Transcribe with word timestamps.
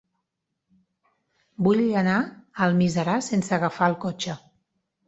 Vull 1.67 1.83
anar 2.03 2.17
a 2.23 2.33
Almiserà 2.69 3.21
sense 3.33 3.57
agafar 3.61 3.93
el 3.95 4.01
cotxe. 4.09 4.43